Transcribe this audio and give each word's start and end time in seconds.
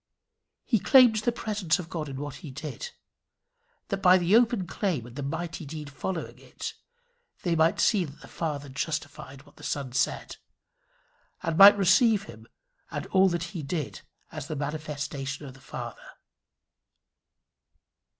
He 0.65 0.79
claimed 0.79 1.17
the 1.17 1.31
presence 1.31 1.77
of 1.77 1.87
God 1.87 2.09
in 2.09 2.15
what 2.19 2.37
he 2.37 2.49
did, 2.49 2.89
that 3.89 4.01
by 4.01 4.17
the 4.17 4.35
open 4.35 4.65
claim 4.65 5.05
and 5.05 5.15
the 5.15 5.21
mighty 5.21 5.63
deed 5.63 5.91
following 5.91 6.39
it 6.39 6.73
they 7.43 7.55
might 7.55 7.79
see 7.79 8.05
that 8.05 8.19
the 8.21 8.27
Father 8.27 8.67
justified 8.67 9.43
what 9.43 9.57
the 9.57 9.63
Son 9.63 9.91
said, 9.93 10.37
and 11.43 11.55
might 11.55 11.77
receive 11.77 12.23
him 12.23 12.47
and 12.89 13.05
all 13.11 13.29
that 13.29 13.43
he 13.53 13.61
did 13.61 14.01
as 14.31 14.47
the 14.47 14.55
manifestation 14.55 15.45
of 15.45 15.53
the 15.53 15.61
Father. 15.61 16.13